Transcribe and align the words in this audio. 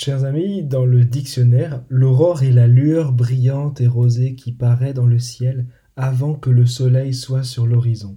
Chers 0.00 0.22
amis, 0.22 0.62
dans 0.62 0.84
le 0.84 1.04
dictionnaire, 1.04 1.82
l'aurore 1.88 2.44
est 2.44 2.52
la 2.52 2.68
lueur 2.68 3.10
brillante 3.10 3.80
et 3.80 3.88
rosée 3.88 4.36
qui 4.36 4.52
paraît 4.52 4.94
dans 4.94 5.08
le 5.08 5.18
ciel 5.18 5.66
avant 5.96 6.34
que 6.34 6.50
le 6.50 6.66
soleil 6.66 7.12
soit 7.12 7.42
sur 7.42 7.66
l'horizon. 7.66 8.16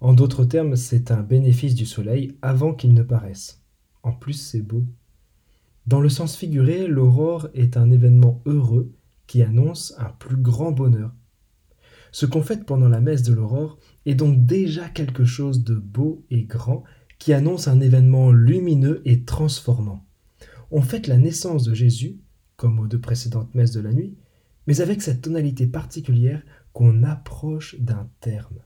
En 0.00 0.12
d'autres 0.12 0.44
termes, 0.44 0.76
c'est 0.76 1.10
un 1.10 1.22
bénéfice 1.22 1.74
du 1.74 1.86
soleil 1.86 2.38
avant 2.40 2.72
qu'il 2.72 2.94
ne 2.94 3.02
paraisse. 3.02 3.64
En 4.04 4.12
plus, 4.12 4.34
c'est 4.34 4.62
beau. 4.62 4.84
Dans 5.88 6.00
le 6.00 6.08
sens 6.08 6.36
figuré, 6.36 6.86
l'aurore 6.86 7.48
est 7.54 7.76
un 7.76 7.90
événement 7.90 8.40
heureux 8.46 8.92
qui 9.26 9.42
annonce 9.42 9.92
un 9.98 10.10
plus 10.20 10.36
grand 10.36 10.70
bonheur. 10.70 11.10
Ce 12.12 12.26
qu'on 12.26 12.42
fait 12.42 12.64
pendant 12.64 12.88
la 12.88 13.00
messe 13.00 13.24
de 13.24 13.34
l'aurore 13.34 13.80
est 14.06 14.14
donc 14.14 14.46
déjà 14.46 14.88
quelque 14.88 15.24
chose 15.24 15.64
de 15.64 15.74
beau 15.74 16.24
et 16.30 16.44
grand 16.44 16.84
qui 17.18 17.32
annonce 17.32 17.66
un 17.66 17.80
événement 17.80 18.30
lumineux 18.30 19.02
et 19.04 19.24
transformant. 19.24 20.06
On 20.70 20.82
fête 20.82 21.06
la 21.06 21.18
naissance 21.18 21.64
de 21.64 21.74
Jésus, 21.74 22.18
comme 22.56 22.78
aux 22.78 22.86
deux 22.86 23.00
précédentes 23.00 23.54
messes 23.54 23.72
de 23.72 23.80
la 23.80 23.92
nuit, 23.92 24.16
mais 24.66 24.80
avec 24.80 25.02
cette 25.02 25.22
tonalité 25.22 25.66
particulière 25.66 26.42
qu'on 26.72 27.02
approche 27.02 27.76
d'un 27.80 28.08
terme. 28.20 28.58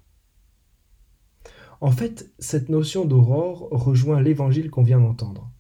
En 1.81 1.91
fait, 1.93 2.33
cette 2.39 2.69
notion 2.69 3.05
d'aurore 3.05 3.69
rejoint 3.71 4.21
l'évangile 4.21 4.71
qu'on 4.71 4.83
vient 4.83 5.01
d'entendre. 5.01 5.51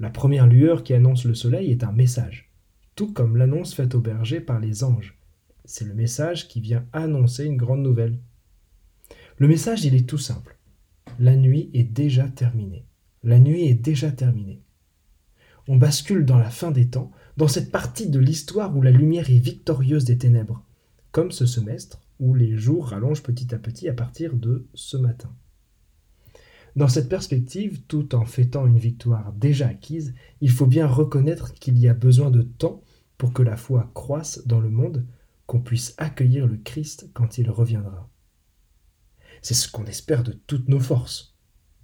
La 0.00 0.10
première 0.10 0.48
lueur 0.48 0.82
qui 0.82 0.94
annonce 0.94 1.24
le 1.24 1.34
soleil 1.34 1.70
est 1.70 1.84
un 1.84 1.92
message, 1.92 2.50
tout 2.96 3.12
comme 3.12 3.36
l'annonce 3.36 3.74
faite 3.74 3.94
au 3.94 4.00
berger 4.00 4.40
par 4.40 4.58
les 4.58 4.82
anges. 4.82 5.16
C'est 5.64 5.84
le 5.84 5.94
message 5.94 6.48
qui 6.48 6.60
vient 6.60 6.84
annoncer 6.92 7.44
une 7.44 7.56
grande 7.56 7.82
nouvelle. 7.82 8.18
Le 9.38 9.46
message, 9.48 9.84
il 9.84 9.94
est 9.94 10.08
tout 10.08 10.18
simple. 10.18 10.58
La 11.20 11.36
nuit 11.36 11.70
est 11.72 11.84
déjà 11.84 12.28
terminée. 12.28 12.84
La 13.22 13.38
nuit 13.38 13.66
est 13.66 13.74
déjà 13.74 14.10
terminée. 14.10 14.63
On 15.66 15.76
bascule 15.76 16.26
dans 16.26 16.38
la 16.38 16.50
fin 16.50 16.70
des 16.70 16.88
temps, 16.88 17.10
dans 17.36 17.48
cette 17.48 17.70
partie 17.70 18.08
de 18.08 18.18
l'histoire 18.18 18.76
où 18.76 18.82
la 18.82 18.90
lumière 18.90 19.30
est 19.30 19.38
victorieuse 19.38 20.04
des 20.04 20.18
ténèbres, 20.18 20.62
comme 21.10 21.32
ce 21.32 21.46
semestre 21.46 22.00
où 22.20 22.34
les 22.34 22.56
jours 22.56 22.88
rallongent 22.88 23.22
petit 23.22 23.54
à 23.54 23.58
petit 23.58 23.88
à 23.88 23.92
partir 23.92 24.34
de 24.34 24.66
ce 24.74 24.96
matin. 24.96 25.34
Dans 26.76 26.88
cette 26.88 27.08
perspective, 27.08 27.82
tout 27.86 28.14
en 28.14 28.24
fêtant 28.24 28.66
une 28.66 28.78
victoire 28.78 29.32
déjà 29.32 29.68
acquise, 29.68 30.14
il 30.40 30.50
faut 30.50 30.66
bien 30.66 30.86
reconnaître 30.86 31.54
qu'il 31.54 31.78
y 31.78 31.88
a 31.88 31.94
besoin 31.94 32.30
de 32.30 32.42
temps 32.42 32.82
pour 33.16 33.32
que 33.32 33.42
la 33.42 33.56
foi 33.56 33.90
croisse 33.94 34.46
dans 34.46 34.60
le 34.60 34.70
monde, 34.70 35.06
qu'on 35.46 35.60
puisse 35.60 35.94
accueillir 35.98 36.46
le 36.46 36.56
Christ 36.56 37.10
quand 37.14 37.38
il 37.38 37.48
reviendra. 37.48 38.10
C'est 39.40 39.54
ce 39.54 39.70
qu'on 39.70 39.84
espère 39.84 40.24
de 40.24 40.32
toutes 40.32 40.68
nos 40.68 40.80
forces. 40.80 41.36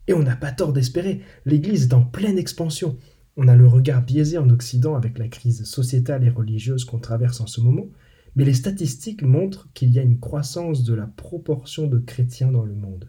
Et 0.06 0.12
on 0.12 0.22
n'a 0.22 0.36
pas 0.36 0.50
tort 0.50 0.72
d'espérer, 0.72 1.20
l'Église 1.44 1.84
est 1.84 1.94
en 1.94 2.02
pleine 2.02 2.38
expansion. 2.38 2.98
On 3.42 3.48
a 3.48 3.56
le 3.56 3.66
regard 3.66 4.02
biaisé 4.02 4.36
en 4.36 4.50
Occident 4.50 4.96
avec 4.96 5.16
la 5.16 5.26
crise 5.26 5.64
sociétale 5.64 6.24
et 6.24 6.28
religieuse 6.28 6.84
qu'on 6.84 6.98
traverse 6.98 7.40
en 7.40 7.46
ce 7.46 7.62
moment, 7.62 7.88
mais 8.36 8.44
les 8.44 8.52
statistiques 8.52 9.22
montrent 9.22 9.70
qu'il 9.72 9.90
y 9.92 9.98
a 9.98 10.02
une 10.02 10.20
croissance 10.20 10.84
de 10.84 10.92
la 10.92 11.06
proportion 11.06 11.86
de 11.86 11.98
chrétiens 11.98 12.52
dans 12.52 12.66
le 12.66 12.74
monde. 12.74 13.08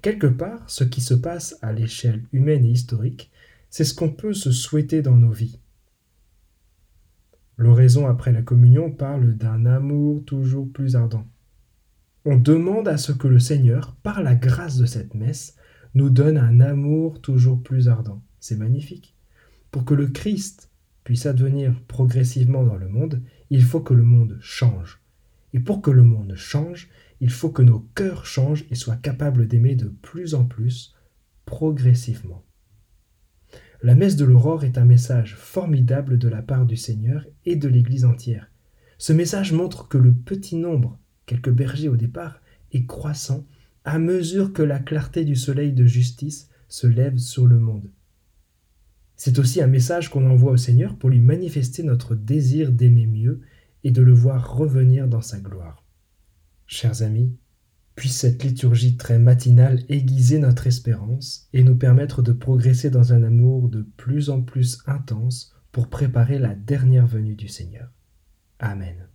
Quelque 0.00 0.28
part, 0.28 0.70
ce 0.70 0.84
qui 0.84 1.00
se 1.00 1.14
passe 1.14 1.58
à 1.60 1.72
l'échelle 1.72 2.22
humaine 2.30 2.64
et 2.64 2.70
historique, 2.70 3.32
c'est 3.68 3.82
ce 3.82 3.94
qu'on 3.94 4.10
peut 4.10 4.32
se 4.32 4.52
souhaiter 4.52 5.02
dans 5.02 5.16
nos 5.16 5.32
vies. 5.32 5.58
L'oraison 7.56 8.06
après 8.06 8.30
la 8.30 8.42
communion 8.42 8.92
parle 8.92 9.34
d'un 9.34 9.66
amour 9.66 10.24
toujours 10.24 10.70
plus 10.70 10.94
ardent. 10.94 11.26
On 12.24 12.36
demande 12.36 12.86
à 12.86 12.96
ce 12.96 13.10
que 13.10 13.26
le 13.26 13.40
Seigneur, 13.40 13.96
par 14.04 14.22
la 14.22 14.36
grâce 14.36 14.76
de 14.76 14.86
cette 14.86 15.14
messe, 15.14 15.56
nous 15.94 16.10
donne 16.10 16.38
un 16.38 16.60
amour 16.60 17.20
toujours 17.20 17.60
plus 17.60 17.88
ardent. 17.88 18.22
C'est 18.46 18.58
magnifique. 18.58 19.14
Pour 19.70 19.86
que 19.86 19.94
le 19.94 20.06
Christ 20.06 20.68
puisse 21.02 21.24
advenir 21.24 21.80
progressivement 21.88 22.62
dans 22.62 22.76
le 22.76 22.90
monde, 22.90 23.22
il 23.48 23.62
faut 23.64 23.80
que 23.80 23.94
le 23.94 24.02
monde 24.02 24.36
change. 24.42 25.00
Et 25.54 25.60
pour 25.60 25.80
que 25.80 25.90
le 25.90 26.02
monde 26.02 26.34
change, 26.36 26.90
il 27.22 27.30
faut 27.30 27.48
que 27.48 27.62
nos 27.62 27.88
cœurs 27.94 28.26
changent 28.26 28.66
et 28.70 28.74
soient 28.74 28.96
capables 28.96 29.48
d'aimer 29.48 29.76
de 29.76 29.88
plus 29.88 30.34
en 30.34 30.44
plus, 30.44 30.94
progressivement. 31.46 32.44
La 33.82 33.94
messe 33.94 34.16
de 34.16 34.26
l'aurore 34.26 34.64
est 34.64 34.76
un 34.76 34.84
message 34.84 35.36
formidable 35.36 36.18
de 36.18 36.28
la 36.28 36.42
part 36.42 36.66
du 36.66 36.76
Seigneur 36.76 37.24
et 37.46 37.56
de 37.56 37.68
l'Église 37.68 38.04
entière. 38.04 38.50
Ce 38.98 39.14
message 39.14 39.52
montre 39.52 39.88
que 39.88 39.96
le 39.96 40.12
petit 40.12 40.56
nombre, 40.56 40.98
quelques 41.24 41.50
bergers 41.50 41.88
au 41.88 41.96
départ, 41.96 42.42
est 42.72 42.84
croissant 42.84 43.46
à 43.86 43.98
mesure 43.98 44.52
que 44.52 44.62
la 44.62 44.80
clarté 44.80 45.24
du 45.24 45.34
soleil 45.34 45.72
de 45.72 45.86
justice 45.86 46.50
se 46.68 46.86
lève 46.86 47.16
sur 47.16 47.46
le 47.46 47.58
monde. 47.58 47.88
C'est 49.24 49.38
aussi 49.38 49.62
un 49.62 49.68
message 49.68 50.10
qu'on 50.10 50.28
envoie 50.28 50.52
au 50.52 50.58
Seigneur 50.58 50.98
pour 50.98 51.08
lui 51.08 51.18
manifester 51.18 51.82
notre 51.82 52.14
désir 52.14 52.70
d'aimer 52.70 53.06
mieux 53.06 53.40
et 53.82 53.90
de 53.90 54.02
le 54.02 54.12
voir 54.12 54.54
revenir 54.54 55.08
dans 55.08 55.22
sa 55.22 55.40
gloire. 55.40 55.82
Chers 56.66 57.00
amis, 57.00 57.34
puisse 57.94 58.18
cette 58.18 58.44
liturgie 58.44 58.98
très 58.98 59.18
matinale 59.18 59.82
aiguiser 59.88 60.38
notre 60.38 60.66
espérance 60.66 61.48
et 61.54 61.64
nous 61.64 61.74
permettre 61.74 62.20
de 62.20 62.32
progresser 62.32 62.90
dans 62.90 63.14
un 63.14 63.22
amour 63.22 63.70
de 63.70 63.80
plus 63.96 64.28
en 64.28 64.42
plus 64.42 64.82
intense 64.84 65.54
pour 65.72 65.88
préparer 65.88 66.38
la 66.38 66.54
dernière 66.54 67.06
venue 67.06 67.34
du 67.34 67.48
Seigneur. 67.48 67.90
Amen. 68.58 69.08